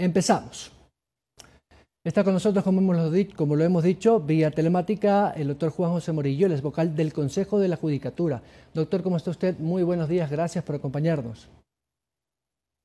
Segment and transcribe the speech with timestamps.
[0.00, 0.72] Empezamos.
[2.02, 2.80] Está con nosotros, como,
[3.36, 7.58] como, lo hemos dicho, vía telemática, el doctor Juan José Morillo, el vocal del Consejo
[7.58, 8.40] de la Judicatura.
[8.72, 9.58] Doctor, ¿cómo está usted?
[9.58, 11.50] Muy buenos días, gracias por acompañarnos.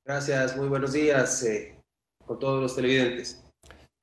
[0.05, 1.75] Gracias, muy buenos días eh,
[2.25, 3.41] con todos los televidentes.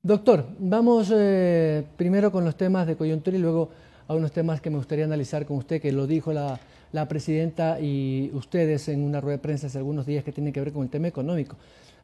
[0.03, 3.69] Doctor, vamos eh, primero con los temas de coyuntura y luego
[4.09, 6.59] a unos temas que me gustaría analizar con usted, que lo dijo la,
[6.93, 10.61] la presidenta y ustedes en una rueda de prensa hace algunos días que tiene que
[10.61, 11.59] ver con el tema económico.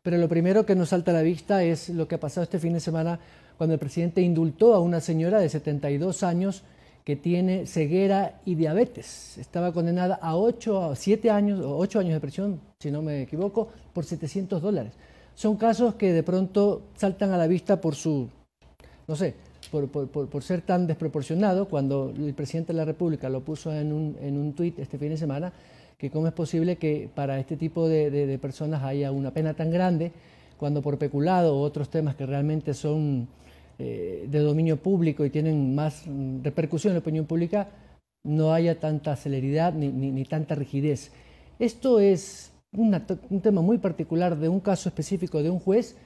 [0.09, 2.59] Pero lo primero que nos salta a la vista es lo que ha pasado este
[2.59, 3.21] fin de semana
[3.59, 6.62] cuando el presidente indultó a una señora de 72 años
[7.05, 9.37] que tiene ceguera y diabetes.
[9.37, 13.21] Estaba condenada a 8 a 7 años o 8 años de prisión, si no me
[13.21, 14.95] equivoco, por 700 dólares.
[15.35, 18.30] Son casos que de pronto saltan a la vista por su,
[19.07, 19.35] no sé,
[19.71, 24.38] por, ser tan desproporcionado, cuando el presidente de la República lo puso en un, en
[24.38, 25.52] un tuit este fin de semana,
[25.98, 30.12] que cómo es posible que para este tipo de, personas haya una pena tan grande,
[30.57, 33.27] cuando por peculado u otros temas que realmente son
[33.80, 36.04] eh, de dominio público y tienen más
[36.43, 37.69] repercusión en la opinión pública,
[38.24, 41.10] no haya tanta celeridad ni, ni, tanta rigidez.
[41.59, 45.96] Esto es un tema muy particular de un caso específico de un juez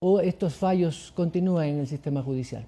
[0.00, 2.66] o estos fallos continúan en el sistema judicial.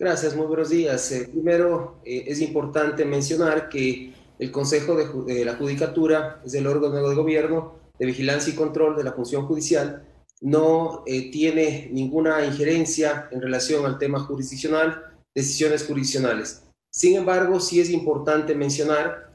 [0.00, 1.12] Gracias, muy buenos días.
[1.12, 7.06] Eh, primero, eh, es importante mencionar que el Consejo de, la Judicatura es el órgano
[7.06, 10.08] de gobierno de vigilancia y control de la función judicial.
[10.40, 16.62] No eh, tiene ninguna injerencia en relación al tema jurisdiccional, decisiones jurisdiccionales.
[16.90, 19.34] Sin embargo, sí es importante mencionar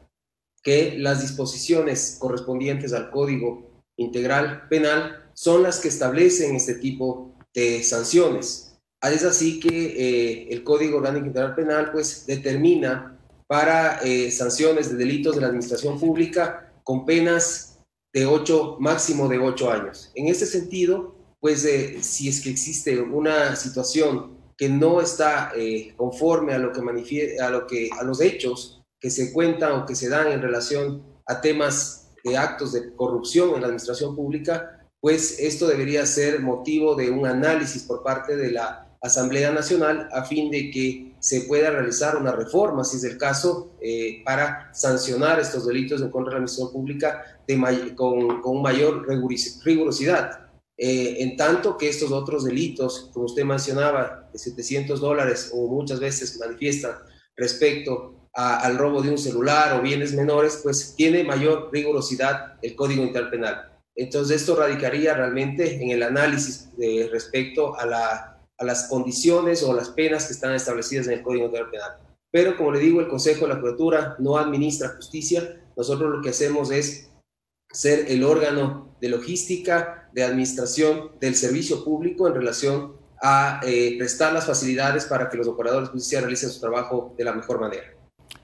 [0.64, 7.84] que las disposiciones correspondientes al Código Integral Penal son las que establecen este tipo de
[7.84, 8.75] sanciones.
[9.12, 14.98] Es así que eh, el Código Orgánico Integral Penal pues, determina para eh, sanciones de
[14.98, 17.80] delitos de la administración pública con penas
[18.14, 20.12] de 8, máximo de 8 años.
[20.16, 25.52] En este sentido, pues eh, si es que existe una situación que no está
[25.98, 26.80] conforme a lo que
[27.42, 31.04] a lo que a los hechos que se cuentan o que se dan en relación
[31.28, 36.96] a temas de actos de corrupción en la administración pública, pues esto debería ser motivo
[36.96, 41.70] de un análisis por parte de la Asamblea Nacional a fin de que se pueda
[41.70, 46.34] realizar una reforma, si es el caso, eh, para sancionar estos delitos en contra de
[46.34, 47.40] la administración pública
[47.96, 50.40] con, con, mayor rigurosidad.
[50.78, 56.00] Eh, en tanto que estos otros delitos, como usted mencionaba, de 700 dólares o muchas
[56.00, 56.94] veces manifiestan
[57.36, 63.02] respecto al robo de un celular o bienes menores, pues tiene mayor rigurosidad el Código
[63.02, 63.72] Interpenal.
[63.96, 69.74] Entonces esto radicaría realmente en el análisis de respecto a la a las condiciones o
[69.74, 71.98] las penas que están establecidas en el Código Penal.
[72.32, 75.62] Pero como le digo, el Consejo de la Judicatura no administra justicia.
[75.76, 77.10] Nosotros lo que hacemos es
[77.72, 84.34] ser el órgano de logística, de administración del servicio público en relación a eh, prestar
[84.34, 87.86] las facilidades para que los operadores justicia realicen su trabajo de la mejor manera.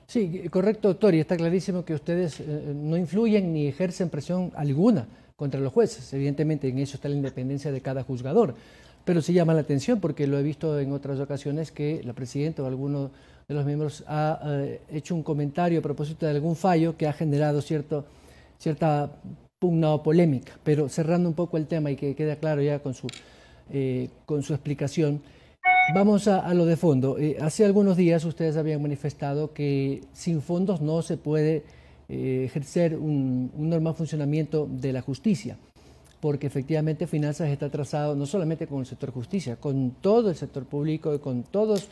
[0.07, 5.07] Sí, correcto, doctor, y está clarísimo que ustedes eh, no influyen ni ejercen presión alguna
[5.37, 6.11] contra los jueces.
[6.13, 8.53] Evidentemente, en eso está la independencia de cada juzgador.
[9.05, 12.61] Pero sí llama la atención porque lo he visto en otras ocasiones que la presidenta
[12.61, 13.11] o alguno
[13.47, 17.13] de los miembros ha eh, hecho un comentario a propósito de algún fallo que ha
[17.13, 18.05] generado cierto,
[18.59, 19.11] cierta
[19.59, 20.53] pugna o polémica.
[20.63, 23.07] Pero cerrando un poco el tema y que quede claro ya con su,
[23.71, 25.21] eh, con su explicación,
[25.95, 27.17] vamos a, lo de fondo.
[27.17, 31.63] Eh, hace algunos días ustedes habían manifestado que sin fondos no se puede
[32.13, 35.57] ejercer un normal funcionamiento de la justicia
[36.21, 40.65] porque efectivamente Finanzas está trazado no solamente con el sector justicia, con todo el sector
[40.65, 41.87] público, con todos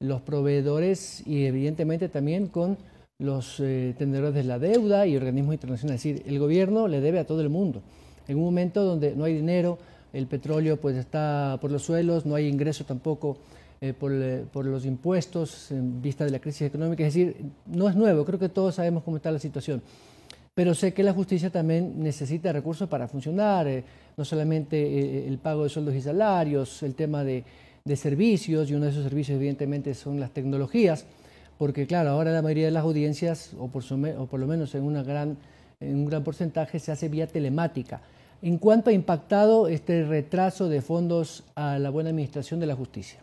[0.00, 2.78] los proveedores y evidentemente también con
[3.18, 6.04] los eh, de la deuda y organismos internacionales.
[6.04, 7.82] Es decir, el gobierno le debe a todo el mundo.
[8.28, 9.78] En un momento donde no hay dinero,
[10.12, 13.36] el petróleo pues está por los suelos, no hay ingreso tampoco
[13.82, 17.06] eh, por, eh, por, los impuestos en vista de la crisis económica.
[17.06, 19.82] Es decir, no es nuevo, creo que todos sabemos cómo está la situación
[20.56, 23.84] pero sé que la justicia también necesita recursos para funcionar, eh,
[24.16, 27.44] no solamente eh, el pago de sueldos y salarios, el tema de,
[27.94, 31.04] servicios, y uno de esos servicios evidentemente son las tecnologías,
[31.58, 33.84] porque claro, ahora la mayoría de las audiencias, o por,
[34.28, 38.00] por lo menos en un gran porcentaje, se hace vía telemática.
[38.40, 43.20] ¿En cuánto ha impactado este retraso de fondos a la buena administración de la justicia?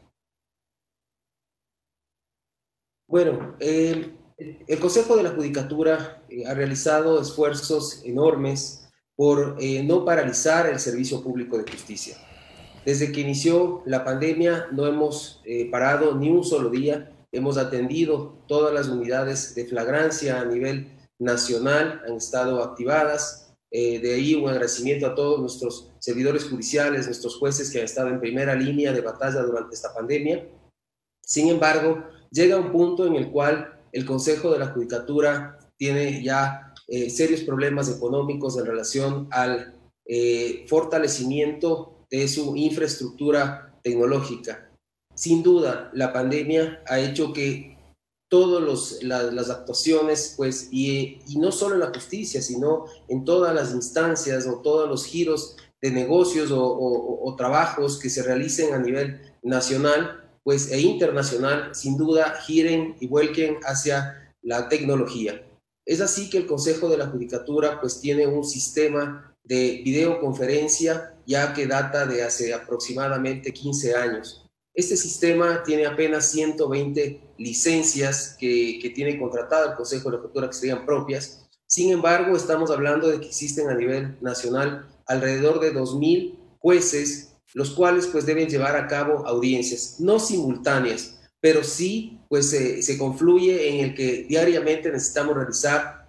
[3.07, 4.13] Bueno, eh,
[4.67, 10.79] el Consejo de la Judicatura eh, ha realizado esfuerzos enormes por eh, no paralizar el
[10.79, 12.17] servicio público de justicia.
[12.85, 18.43] Desde que inició la pandemia no hemos eh, parado ni un solo día, hemos atendido
[18.47, 23.39] todas las unidades de flagrancia a nivel nacional, han estado activadas,
[23.71, 28.19] de ahí un agradecimiento a todos nuestros servidores judiciales, nuestros jueces que han estado en
[28.19, 30.47] primera línea de batalla durante esta pandemia.
[31.25, 36.73] Sin embargo, llega un punto en el cual el Consejo de la Judicatura tiene ya
[36.87, 39.73] eh, serios problemas económicos en relación al
[40.05, 44.69] eh, fortalecimiento de su infraestructura tecnológica.
[45.15, 47.77] Sin duda, la pandemia ha hecho que
[48.29, 54.47] todas las actuaciones, pues, y, no solo en la justicia, sino en todas las instancias
[54.47, 60.71] o todos los giros de negocios o, trabajos que se realicen a nivel nacional, pues,
[60.71, 65.41] e internacional, sin duda, giren y vuelquen hacia la tecnología.
[65.85, 71.53] Es así que el Consejo de la Judicatura, pues, tiene un sistema de videoconferencia ya
[71.53, 74.43] que data de hace aproximadamente 15 años
[74.73, 80.53] este sistema tiene apenas 120 licencias que, tiene contratada el Consejo de la Cultura que
[80.53, 81.47] serían propias.
[81.67, 87.71] Sin embargo, estamos hablando de que existen a nivel nacional alrededor de 2.000 jueces, los
[87.71, 93.85] cuales pues deben llevar a cabo audiencias, no simultáneas, pero sí pues se confluye en
[93.85, 96.03] el que diariamente necesitamos realizar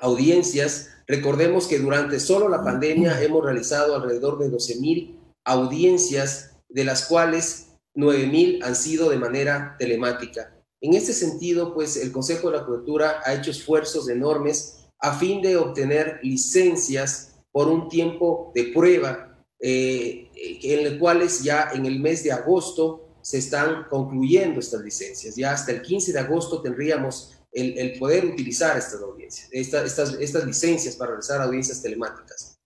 [0.00, 0.90] audiencias.
[1.06, 7.68] Recordemos que durante solo la pandemia hemos realizado alrededor de 12.000 audiencias, de las cuales
[7.96, 10.54] 9.000 han sido de manera telemática.
[10.80, 15.42] En este sentido, pues el Consejo de la Cultura ha hecho esfuerzos enormes a fin
[15.42, 19.27] de obtener licencias por un tiempo de prueba,
[19.60, 25.36] eh, en los cuales ya en el mes de agosto se están concluyendo estas licencias.
[25.36, 30.96] Ya hasta el 15 de agosto tendríamos el, poder utilizar estas audiencias, estas, estas licencias
[30.96, 32.58] para realizar audiencias telemáticas.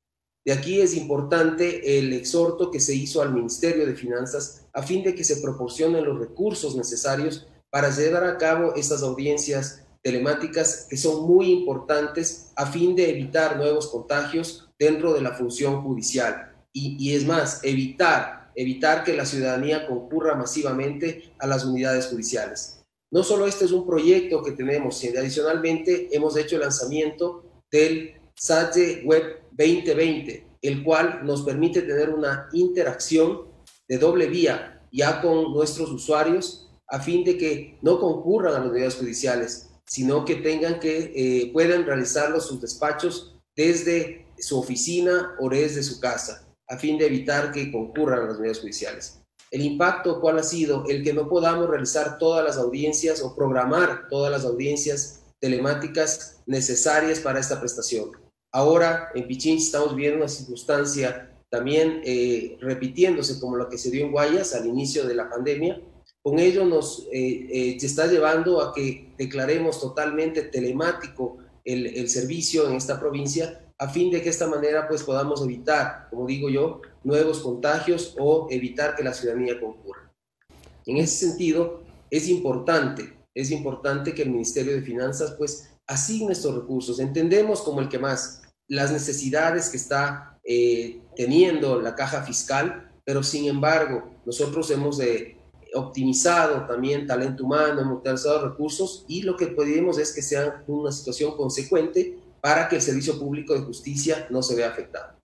[0.44, 5.04] De aquí es importante el exhorto que se hizo al Ministerio de Finanzas a fin
[5.04, 10.96] de que se proporcionen los recursos necesarios para llevar a cabo estas audiencias telemáticas que
[10.96, 16.51] son muy importantes a fin de evitar nuevos contagios dentro de la función judicial.
[16.74, 22.82] Y, es más, evitar, evitar que la ciudadanía concurra masivamente a las unidades judiciales.
[23.10, 28.14] No solo este es un proyecto que tenemos, sino adicionalmente hemos hecho el lanzamiento del
[28.34, 33.42] SATE Web 2020, el cual nos permite tener una interacción
[33.86, 38.70] de doble vía ya con nuestros usuarios a fin de que no concurran a las
[38.70, 45.48] unidades judiciales, sino que tengan que eh, puedan realizar sus despachos desde su oficina o
[45.48, 49.20] desde su casa, a fin de evitar que concurran las unidades judiciales.
[49.50, 50.84] El impacto, ¿cuál ha sido?
[50.88, 57.20] El que no podamos realizar todas las audiencias o programar todas las audiencias telemáticas necesarias
[57.20, 58.12] para esta prestación.
[58.50, 64.06] Ahora en Pichincha estamos viendo una circunstancia también eh, repitiéndose como la que se dio
[64.06, 65.78] en Guayas al inicio de la pandemia.
[66.22, 72.74] Con ello nos eh, eh, está llevando a que declaremos totalmente telemático el, servicio en
[72.74, 76.80] esta provincia a fin de que de esta manera pues podamos evitar, como digo yo,
[77.02, 80.12] nuevos contagios o evitar que la ciudadanía concurra.
[80.86, 86.54] En ese sentido, es importante, es importante que el Ministerio de Finanzas pues asigne estos
[86.54, 87.00] recursos.
[87.00, 93.22] Entendemos como el que más, las necesidades que está eh, teniendo la caja fiscal, pero
[93.22, 95.36] sin embargo, nosotros hemos eh,
[95.74, 100.92] optimizado también talento humano, hemos utilizado recursos y lo que pedimos es que sea una
[100.92, 105.14] situación consecuente para que el servicio público de justicia no se vea afectado.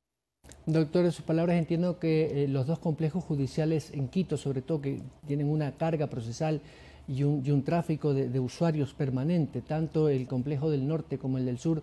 [0.66, 4.82] Doctor, en sus palabras entiendo que eh, los dos complejos judiciales en Quito, sobre todo,
[4.82, 6.60] que tienen una carga procesal
[7.08, 11.82] y un, tráfico de, usuarios permanente, tanto el complejo del norte como el del sur,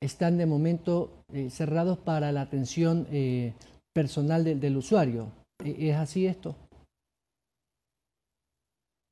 [0.00, 3.54] están de momento eh, cerrados para la atención eh,
[3.92, 5.26] personal del usuario.
[5.64, 6.54] ¿E-, ¿Es así esto?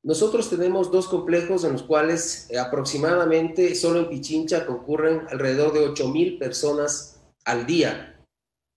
[0.03, 5.87] Nosotros tenemos dos complejos en los cuales eh, aproximadamente solo en Pichincha concurren alrededor de
[5.87, 8.19] 8.000 personas al día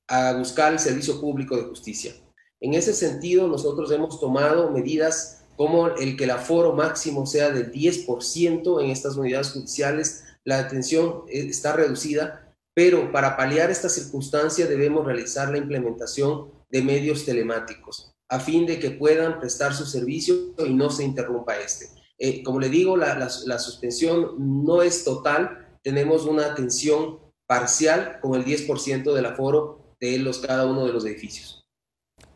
[0.06, 2.14] a buscar el servicio público de justicia.
[2.60, 7.72] En ese sentido, nosotros hemos tomado medidas como el que el aforo máximo sea del
[7.72, 14.66] 10% en estas unidades judiciales la atención eh, está reducida, pero para paliar esta circunstancia
[14.66, 20.54] debemos realizar la implementación de medios telemáticos a fin de que puedan prestar su servicio
[20.58, 21.86] y no se interrumpa este.
[22.18, 28.44] Eh, como le digo, la, suspensión no es total, tenemos una atención parcial con el
[28.44, 31.64] 10% del aforo de los, cada uno de los edificios.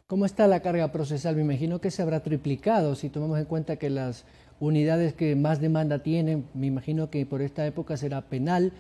[0.06, 1.36] ¿Cómo está la carga procesal?
[1.36, 4.24] Me imagino que se habrá triplicado si tomamos en cuenta que las
[4.58, 8.72] unidades que más demanda tienen, me imagino que por esta época será penal,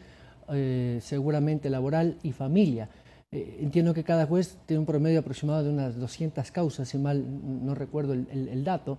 [0.50, 2.88] eh, seguramente laboral y familia.
[3.30, 7.22] Eh, entiendo que cada juez tiene un promedio aproximado de unas 200 causas, si mal
[7.64, 8.98] no recuerdo el, dato,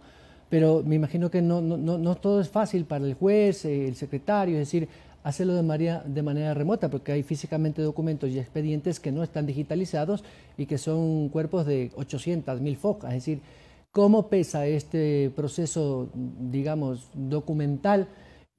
[0.49, 3.95] pero me imagino que no, no, no, todo es fácil para el juez, eh, el
[3.95, 4.87] secretario, es decir,
[5.23, 9.47] hacerlo de manera, de manera remota, porque hay físicamente documentos y expedientes que no están
[9.47, 10.23] digitalizados
[10.57, 13.09] y que son cuerpos de 800, 1000 focas.
[13.13, 13.41] Es decir,
[13.91, 18.07] ¿cómo pesa este proceso, digamos, documental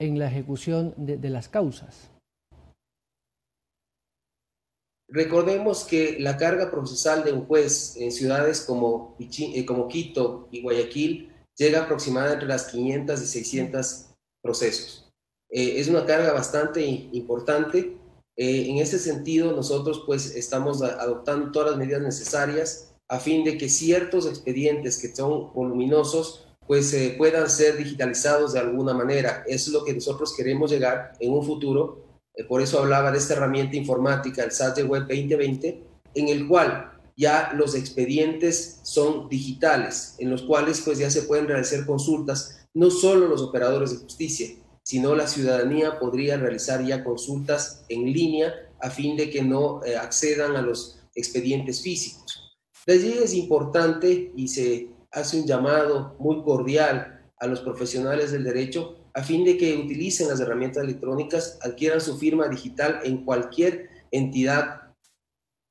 [0.01, 2.11] en la ejecución de, las causas?
[5.13, 10.63] Recordemos que la carga procesal de un juez en ciudades como, eh, como Quito y
[10.63, 14.07] Guayaquil llega aproximadamente entre las 500 y 600
[14.43, 15.11] procesos.
[15.51, 17.97] Eh, es una carga bastante importante.
[18.37, 23.59] Eh, en ese sentido, nosotros pues estamos adoptando todas las medidas necesarias a fin de
[23.59, 29.43] que ciertos expedientes que son voluminosos pues eh, puedan ser digitalizados de alguna manera.
[29.49, 32.10] Es lo que nosotros queremos llegar en un futuro.
[32.45, 35.83] Por eso hablaba de esta herramienta informática, el SAT Web 2020,
[36.15, 41.49] en el cual ya los expedientes son digitales, en los cuales pues ya se pueden
[41.49, 44.49] realizar consultas, no solo los operadores de justicia,
[44.83, 49.97] sino la ciudadanía podría realizar ya consultas en línea a fin de que no eh,
[49.97, 52.57] accedan a los expedientes físicos.
[52.87, 58.45] De allí es importante y se hace un llamado muy cordial a los profesionales del
[58.45, 63.89] derecho a fin de que utilicen las herramientas electrónicas, adquieran su firma digital en cualquier
[64.11, 64.95] entidad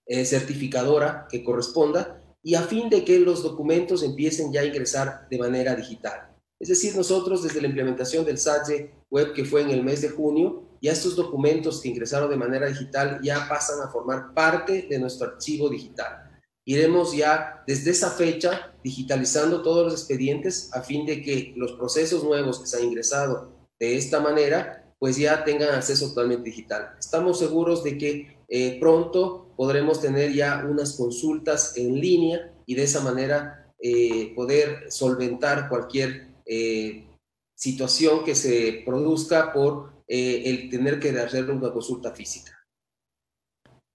[0.05, 5.27] eh, certificadora que corresponda y a fin de que los documentos empiecen ya a ingresar
[5.29, 6.35] de manera digital.
[6.59, 10.09] Es decir, nosotros desde la implementación del SAGE Web que fue en el mes de
[10.09, 14.99] junio, ya estos documentos que ingresaron de manera digital ya pasan a formar parte de
[14.99, 16.28] nuestro archivo digital.
[16.69, 22.23] Iremos ya desde esa fecha digitalizando todos los expedientes a fin de que los procesos
[22.23, 26.91] nuevos que se han ingresado de esta manera pues ya tengan acceso totalmente digital.
[26.99, 32.83] Estamos seguros de que eh, pronto podremos tener ya unas consultas en línea y de
[32.83, 37.07] esa manera eh, poder solventar cualquier eh,
[37.55, 42.58] situación que se produzca por el tener que hacer una consulta física.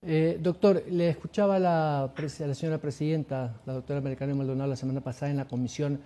[0.07, 5.31] Eh, doctor, le escuchaba la, la señora presidenta, la doctora Americana Maldonado, la semana pasada
[5.31, 6.01] en la comisión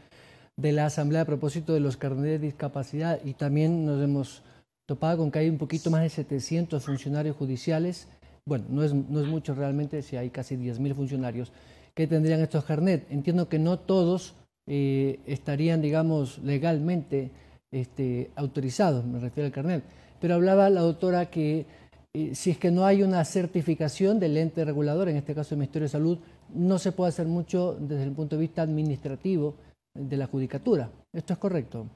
[0.57, 4.43] de la Asamblea a propósito de los carnets de discapacidad y también nos hemos
[4.87, 8.09] topado con que hay un poquito más de 700 funcionarios judiciales.
[8.45, 11.53] Bueno, no es, no es mucho realmente, si hay casi 10.000 funcionarios
[11.95, 13.05] que tendrían estos carnets.
[13.11, 14.35] Entiendo que no todos
[14.69, 17.33] eh, estarían, digamos, legalmente
[17.73, 19.83] este, autorizados, me refiero al carnet.
[20.21, 21.67] Pero hablaba la doctora que
[22.19, 25.61] eh, si es que no hay una certificación del ente regulador, en este caso el
[25.61, 26.19] Ministerio de Salud,
[26.53, 29.55] no se puede hacer mucho desde el punto de vista administrativo
[29.95, 30.91] de la judicatura.
[31.13, 31.87] ¿Esto es correcto?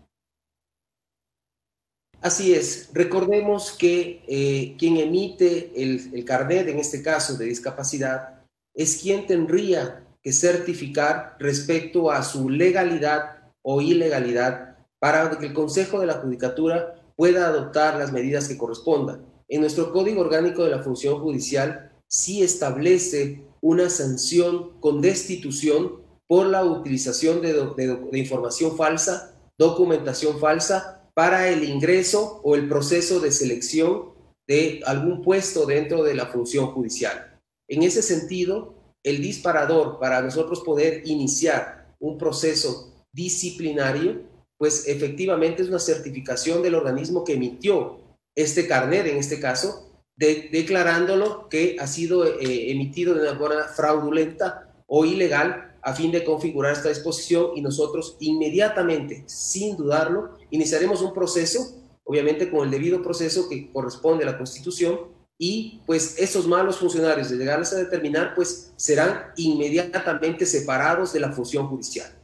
[2.20, 2.90] Así es.
[2.92, 9.26] Recordemos que eh, quien emite el, el carnet, en este caso de discapacidad, es quien
[9.26, 16.14] tendría que certificar respecto a su legalidad o ilegalidad para que el Consejo de la
[16.14, 19.31] Judicatura pueda adoptar las medidas que correspondan.
[19.52, 26.46] En nuestro Código Orgánico de la Función Judicial sí establece una sanción con destitución por
[26.46, 33.30] la utilización de, de información falsa, documentación falsa, para el ingreso o el proceso de
[33.30, 34.14] selección
[34.48, 37.38] de algún puesto dentro de la función judicial.
[37.68, 44.22] En ese sentido, el disparador para nosotros poder iniciar un proceso disciplinario,
[44.56, 48.01] pues efectivamente es una certificación del organismo que emitió
[48.34, 54.72] este carnet, en este caso, declarándolo que ha sido eh, emitido de una forma fraudulenta
[54.86, 61.12] o ilegal a fin de configurar esta disposición y nosotros inmediatamente, sin dudarlo, iniciaremos un
[61.12, 66.76] proceso, obviamente con el debido proceso que corresponde a la Constitución, y pues esos malos
[66.76, 72.21] funcionarios de llegarles a determinar pues serán inmediatamente separados de la función judicial.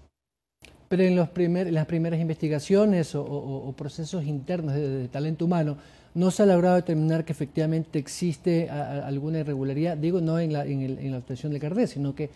[0.88, 5.76] Pero en, los primer, las primeras investigaciones o, procesos internos de, talento humano,
[6.14, 9.98] ¿no se ha logrado determinar que efectivamente existe alguna irregularidad?
[9.98, 12.30] Digo, no en la, en, la obtención del carnet, sino que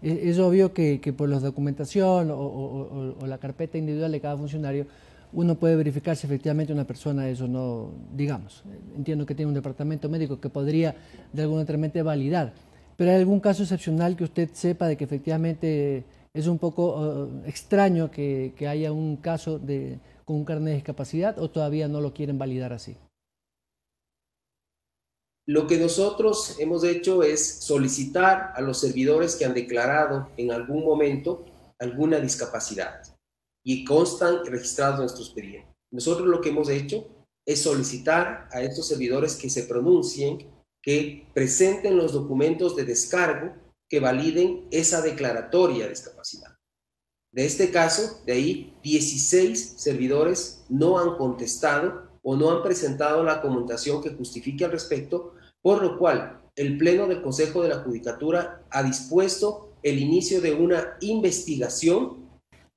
[0.00, 4.86] es, obvio que, por la documentación o, la carpeta individual de cada funcionario
[5.30, 8.62] uno puede verificar si efectivamente una persona eso no, digamos,
[8.96, 10.94] entiendo que tiene un departamento médico que podría
[11.34, 12.54] de alguna manera validar,
[12.96, 16.04] pero hay algún caso excepcional que usted sepa de que efectivamente
[16.38, 21.36] es un poco uh, extraño que, haya un caso de, con un carnet de discapacidad
[21.40, 22.96] o todavía no lo quieren validar así.
[25.48, 30.84] Lo que nosotros hemos hecho es solicitar a los servidores que han declarado en algún
[30.84, 31.44] momento
[31.80, 33.02] alguna discapacidad
[33.64, 35.74] y constan registrados en nuestro expediente.
[35.90, 37.08] Nosotros lo que hemos hecho
[37.44, 40.38] es solicitar a estos servidores que se pronuncien,
[40.80, 46.58] que presenten los documentos de descargo que validen esa declaratoria de discapacidad.
[47.32, 53.40] De este caso, de ahí, 16 servidores no han contestado o no han presentado la
[53.40, 58.64] comunicación que justifique al respecto, por lo cual el Pleno del Consejo de la Judicatura
[58.70, 62.28] ha dispuesto el inicio de una investigación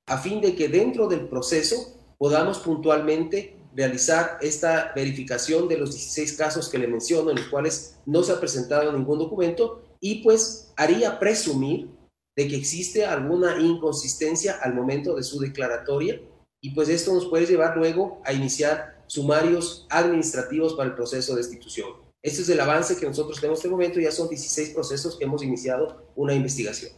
[0.06, 6.34] a fin de que dentro del proceso podamos puntualmente realizar esta verificación de los 16
[6.34, 10.72] casos que le menciono, en los cuales no se ha presentado ningún documento, y pues
[10.76, 11.88] haría presumir
[12.36, 16.20] de que existe alguna inconsistencia al momento de su declaratoria,
[16.60, 21.38] y pues esto nos puede llevar luego a iniciar sumarios administrativos para el proceso de
[21.42, 21.90] destitución.
[22.22, 25.24] Este es el avance que nosotros tenemos en este momento, ya son 16 procesos que
[25.24, 26.92] hemos iniciado una investigación.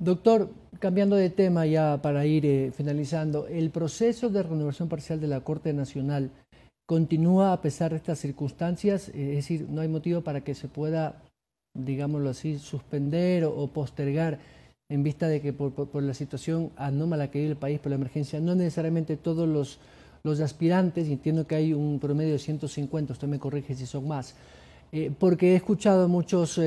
[0.00, 5.26] Doctor, cambiando de tema ya para ir eh, finalizando, ¿el proceso de renovación parcial de
[5.26, 6.30] la Corte Nacional
[6.88, 9.10] continúa a pesar de estas circunstancias?
[9.10, 11.20] Eh, es decir, no hay motivo para que se pueda,
[11.74, 14.38] digámoslo así, suspender o, postergar
[14.88, 18.40] en vista de que por, la situación anómala que vive el país por la emergencia,
[18.40, 19.80] no necesariamente todos los,
[20.22, 24.34] los aspirantes, entiendo que hay un promedio de 150, usted me corrige si son más,
[24.92, 26.58] eh, porque he escuchado a muchos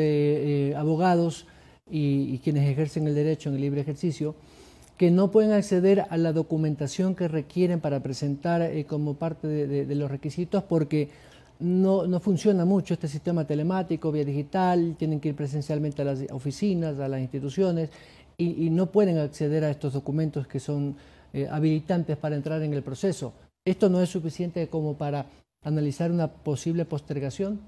[0.77, 1.47] abogados
[1.89, 4.35] y, quienes ejercen el derecho en el libre ejercicio,
[4.97, 9.95] que no pueden acceder a la documentación que requieren para presentar eh, como parte de,
[9.95, 11.09] los requisitos porque
[11.59, 16.19] no, no, funciona mucho este sistema telemático, vía digital, tienen que ir presencialmente a las
[16.31, 17.89] oficinas, a las instituciones
[18.37, 20.95] y, no pueden acceder a estos documentos que son
[21.31, 23.33] eh, habilitantes para entrar en el proceso.
[23.65, 25.27] ¿Esto no es suficiente como para
[25.63, 27.61] analizar una posible postergación?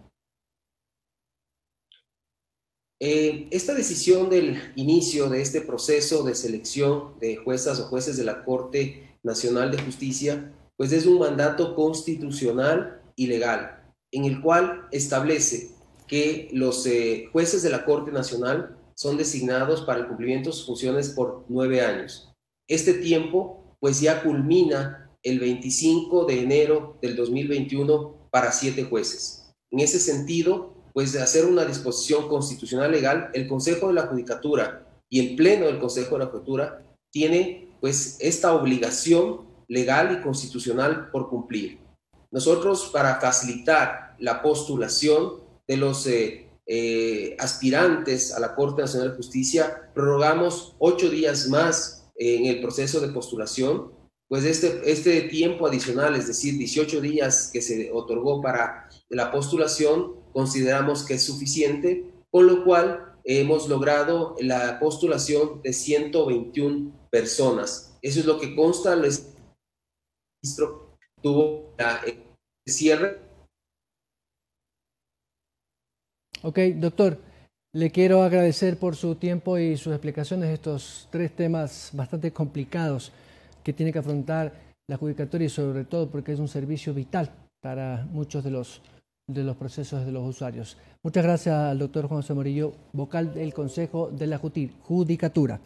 [3.01, 8.23] Eh, esta decisión del inicio de este proceso de selección de juezas o jueces de
[8.23, 14.87] la Corte Nacional de Justicia, pues es un mandato constitucional y legal, en el cual
[14.91, 15.71] establece
[16.07, 20.65] que los eh, jueces de la Corte Nacional son designados para el cumplimiento de sus
[20.65, 22.31] funciones por nueve años.
[22.69, 29.53] Este tiempo, pues ya culmina el 25 de enero del 2021 para siete jueces.
[29.71, 34.87] En ese sentido, pues de hacer una disposición constitucional legal, el Consejo de la Judicatura
[35.09, 41.11] y el Pleno del Consejo de la Judicatura tiene pues esta obligación legal y constitucional
[41.11, 41.79] por cumplir.
[42.31, 49.17] Nosotros para facilitar la postulación de los eh, eh, aspirantes a la Corte Nacional de
[49.17, 53.91] Justicia, prorrogamos ocho días más en el proceso de postulación,
[54.29, 60.23] pues este, este tiempo adicional, es decir, 18 días que se otorgó para la postulación,
[60.35, 67.97] consideramos que es suficiente, con lo cual hemos logrado la postulación de 121 personas.
[68.01, 69.03] Eso es lo que consta el
[70.43, 72.01] registro tuvo la
[72.67, 73.17] cierre.
[76.43, 77.17] Ok, doctor,
[77.73, 83.13] le quiero agradecer por su tiempo y sus explicaciones estos tres temas bastante complicados
[83.63, 84.53] que tiene que afrontar
[84.87, 88.81] la judicatura y sobre todo porque es un servicio vital para muchos de los
[89.27, 90.77] de los procesos de los usuarios.
[91.01, 95.59] Muchas gracias al doctor Juan Morillo, vocal del Consejo de la Judicatura.